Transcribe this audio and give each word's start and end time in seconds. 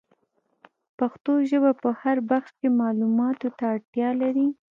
پښتو 0.99 1.31
ژبه 1.49 1.71
په 1.81 1.89
هر 2.01 2.17
بخش 2.29 2.49
کي 2.59 2.67
معلوماتو 2.79 3.47
ته 3.57 3.63
اړتیا 3.73 4.09
لري. 4.21 4.47